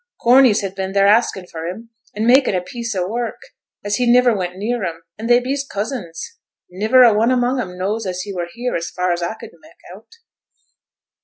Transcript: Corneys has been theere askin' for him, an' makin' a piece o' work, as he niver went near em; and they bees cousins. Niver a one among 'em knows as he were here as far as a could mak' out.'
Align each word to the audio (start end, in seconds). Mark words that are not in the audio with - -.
Corneys 0.19 0.61
has 0.61 0.73
been 0.73 0.93
theere 0.95 1.05
askin' 1.05 1.45
for 1.45 1.67
him, 1.67 1.91
an' 2.15 2.25
makin' 2.25 2.55
a 2.55 2.61
piece 2.61 2.95
o' 2.95 3.07
work, 3.07 3.39
as 3.85 3.97
he 3.97 4.11
niver 4.11 4.35
went 4.35 4.55
near 4.57 4.83
em; 4.83 5.03
and 5.15 5.29
they 5.29 5.39
bees 5.39 5.63
cousins. 5.63 6.39
Niver 6.71 7.03
a 7.03 7.13
one 7.13 7.29
among 7.29 7.61
'em 7.61 7.77
knows 7.77 8.07
as 8.07 8.21
he 8.21 8.33
were 8.33 8.49
here 8.51 8.75
as 8.75 8.89
far 8.89 9.11
as 9.11 9.21
a 9.21 9.37
could 9.39 9.51
mak' 9.61 9.77
out.' 9.95 10.13